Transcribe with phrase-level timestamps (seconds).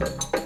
[0.00, 0.37] ఆ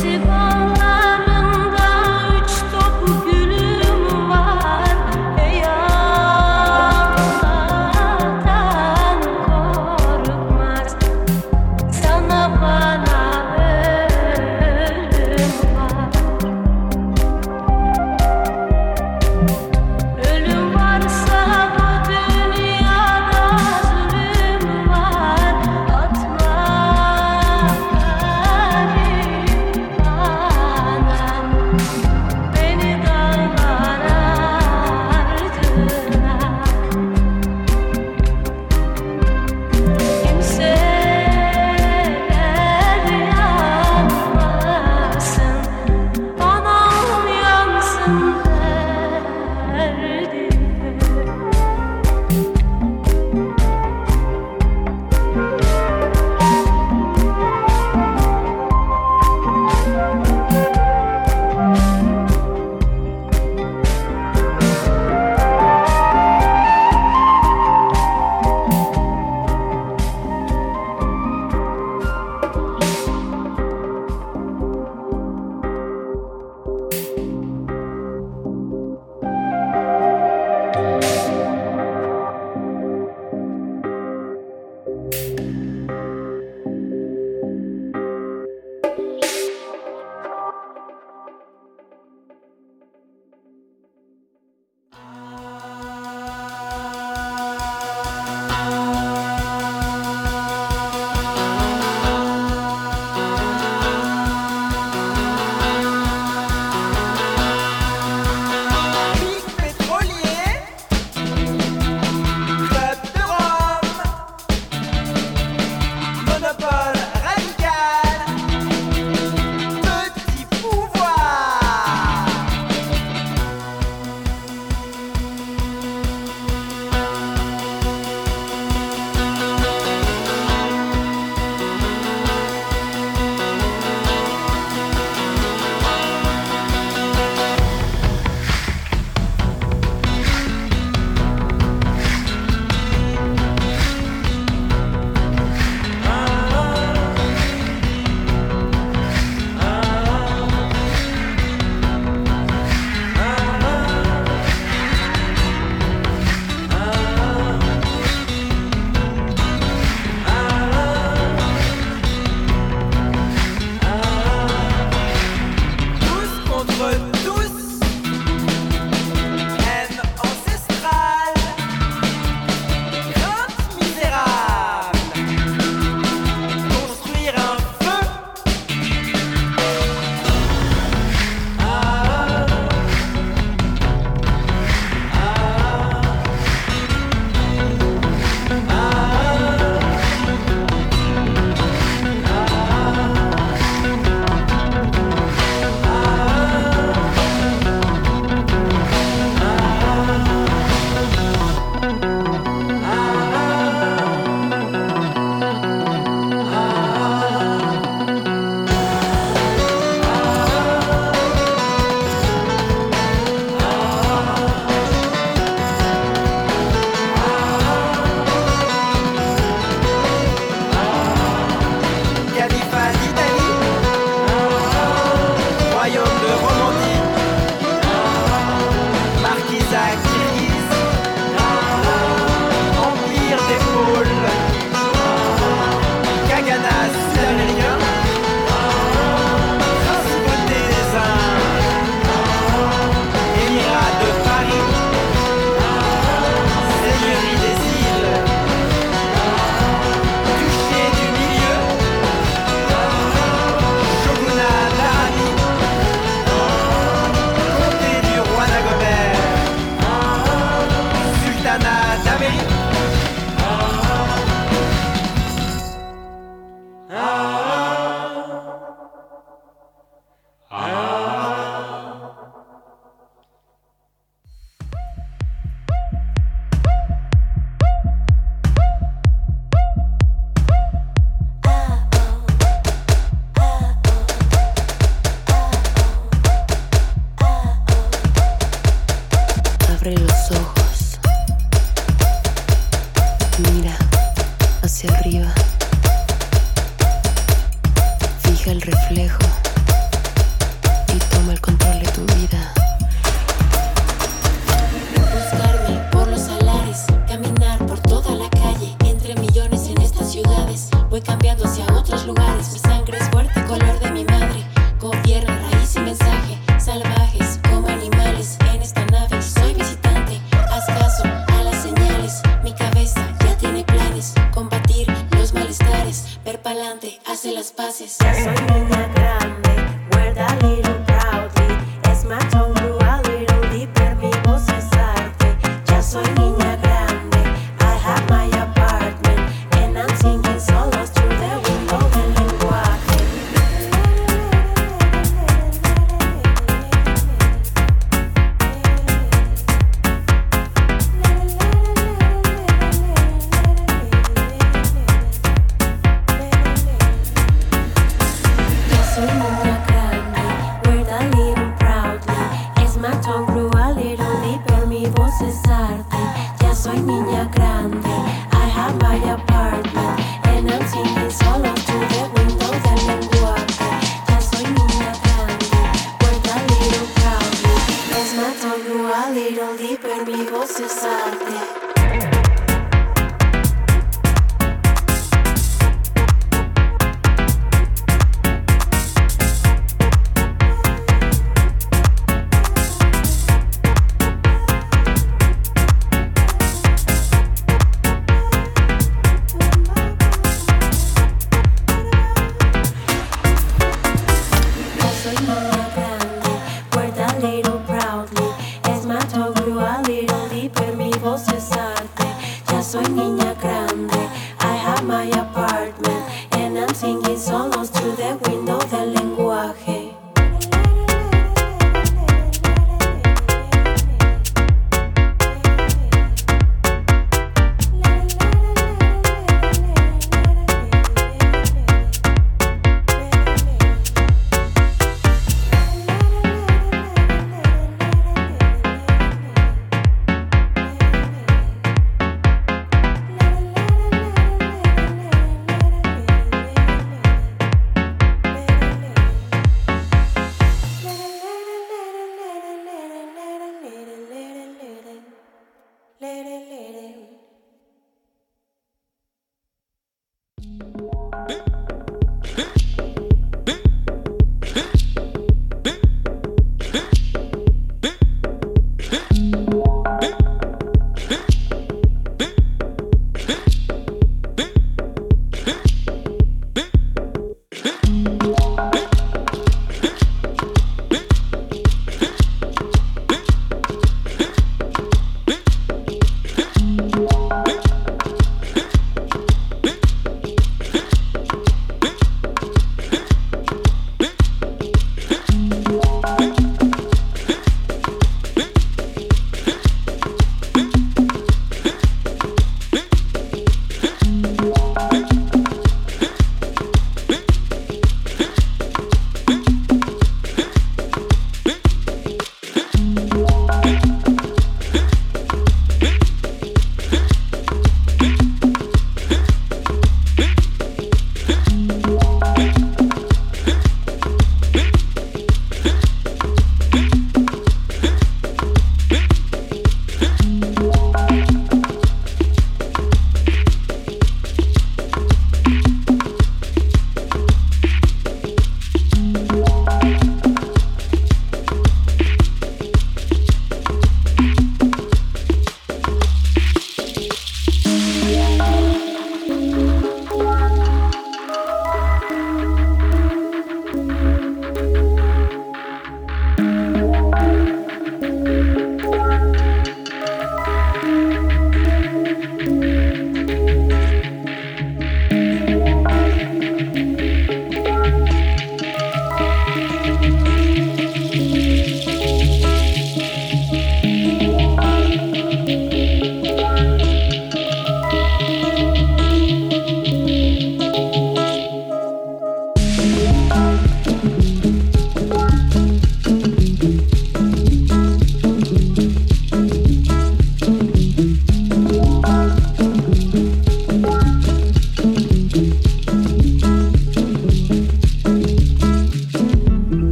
[0.00, 0.49] 时光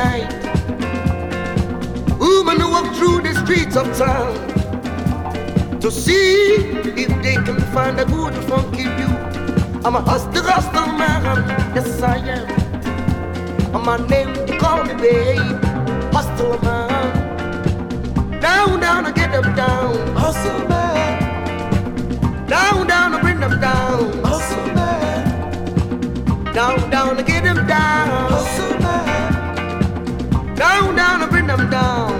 [0.00, 0.32] midnight,
[2.18, 4.34] women walk through the streets of town
[5.80, 9.14] to see if they can find a good funky view.
[9.84, 12.48] I'm a hustle, hustle man, yes I am.
[13.74, 15.62] And my name, they call me babe,
[16.12, 18.40] hustle man.
[18.40, 22.46] Down, down, I get them down, hustle man.
[22.46, 26.52] Down, down, I bring them down, hustle man.
[26.52, 28.29] Down, down, I get them down.
[30.80, 32.19] Down, I bring them down,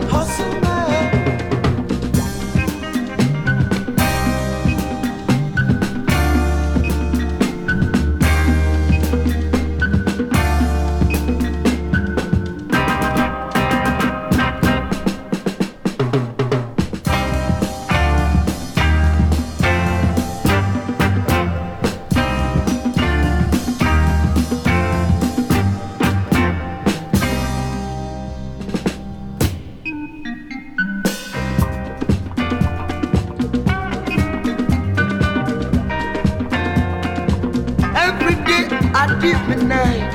[39.00, 40.12] at deep midnight,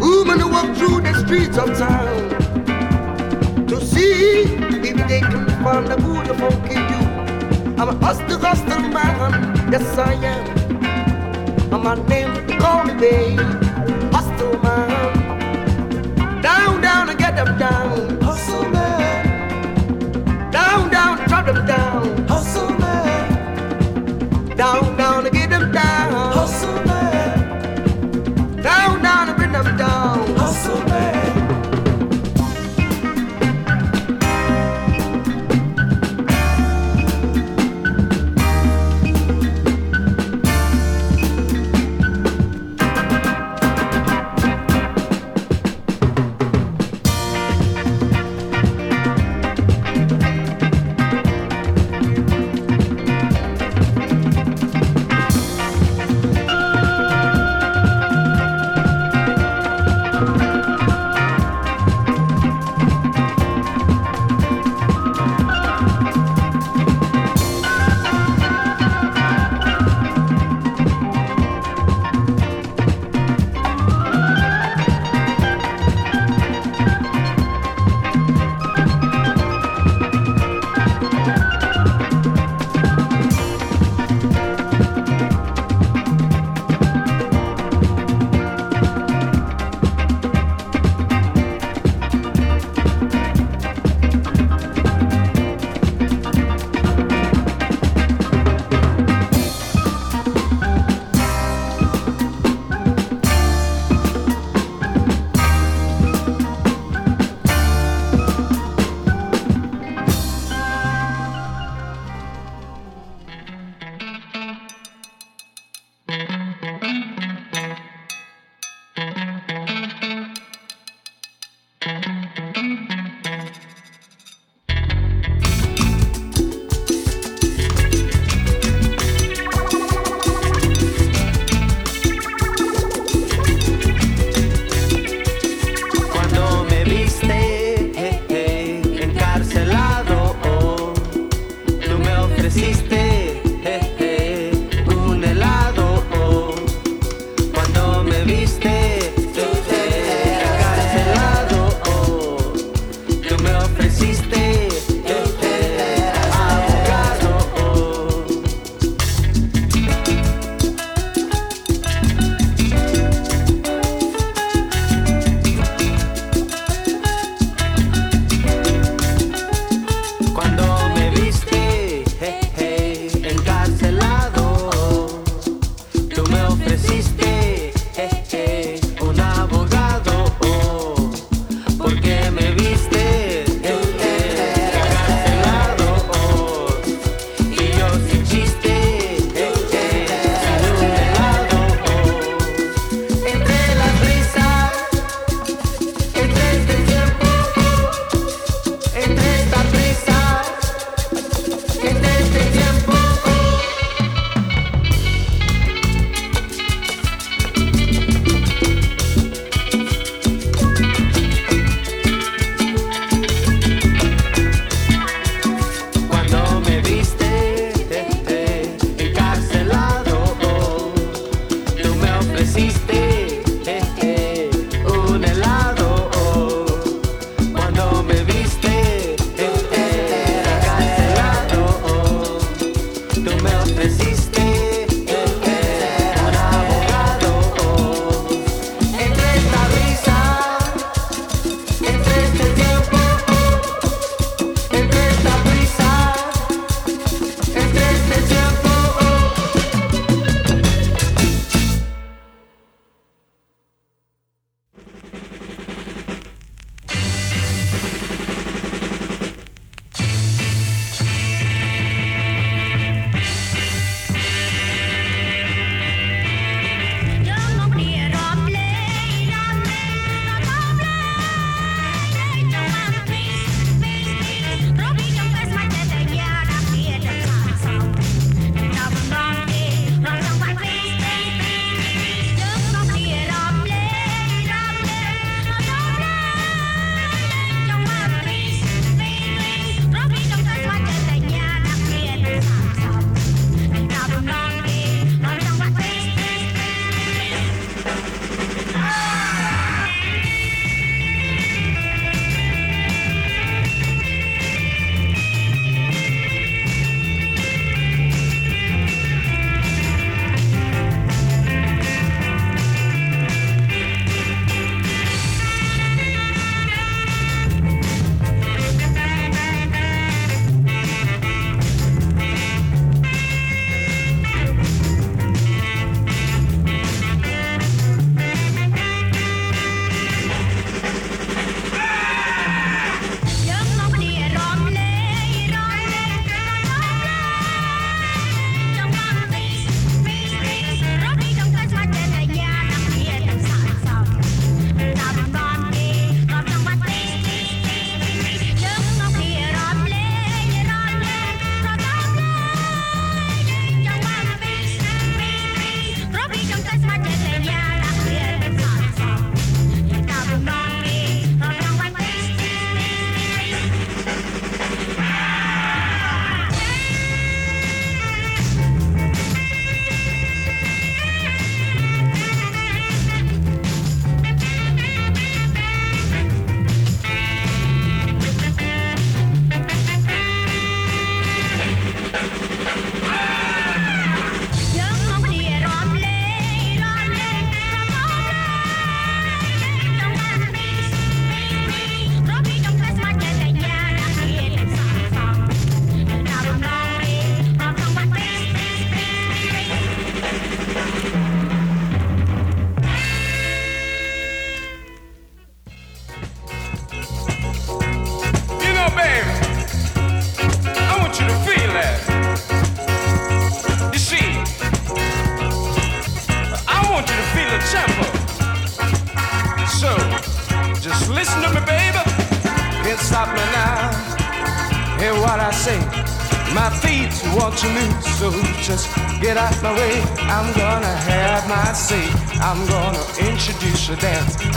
[0.00, 2.30] women walk through the streets of town
[3.68, 7.02] to see if they can find a good funky you.
[7.78, 9.30] I'm a hustle, hustle man,
[9.70, 10.44] yes I am.
[11.74, 13.40] And my name, call me babe,
[14.14, 15.12] hustle man.
[16.40, 20.50] Down, down, and get them down, hustle man.
[20.50, 24.56] Down, down, drop them down, hustle man.
[24.56, 24.95] Down,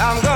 [0.01, 0.28] I'm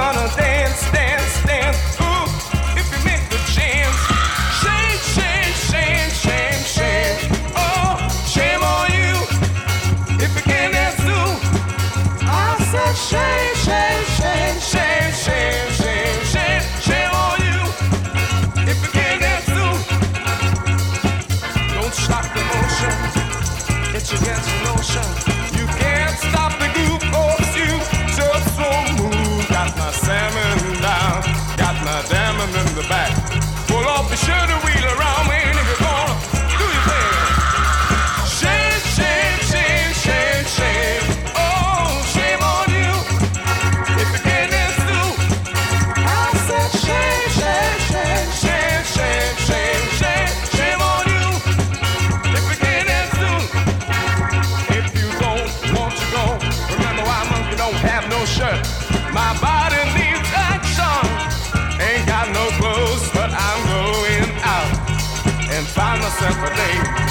[66.26, 66.94] Every day.
[66.94, 67.03] name.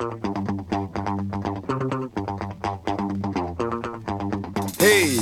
[0.00, 0.08] Hey,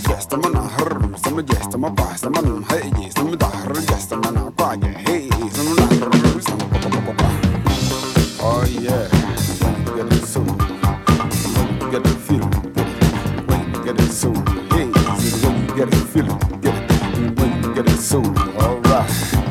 [0.09, 4.87] jestem na hr, som jestem a pas, som man hej, som dahr, jestem na page,
[4.87, 7.27] hey, som na hr, som pa pa pa pa.
[8.39, 9.11] Oh yeah,
[9.97, 10.47] get it soon,
[11.91, 12.47] get it feel,
[13.83, 14.87] get it soon, hey,
[15.75, 16.87] get it feel, get it,
[17.35, 19.48] when get it soon, alright.